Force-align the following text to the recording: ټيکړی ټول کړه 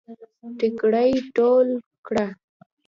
ټيکړی 0.57 1.11
ټول 1.35 1.67
کړه 2.07 2.25